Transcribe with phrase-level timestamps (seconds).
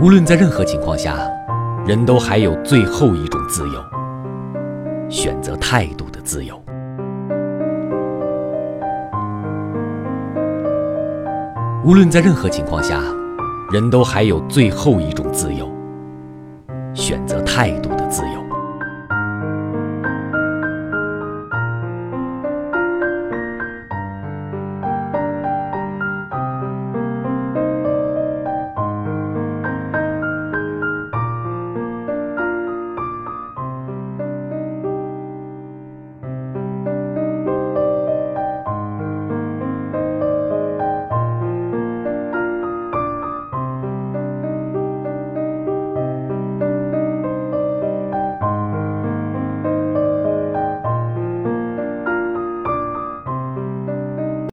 [0.00, 1.16] 无论在任何情况下
[1.86, 3.84] 人都还有最后一种自由
[5.08, 6.60] 选择态度的自由。
[11.84, 13.00] 无论在任何情况下
[13.70, 15.70] 人都还有最后一种自由
[16.92, 18.43] 选择态度的自由。